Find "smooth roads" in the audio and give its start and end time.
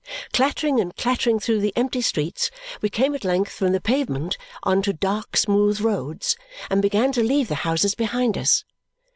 5.37-6.35